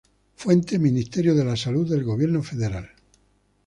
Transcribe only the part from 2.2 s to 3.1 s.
Federal.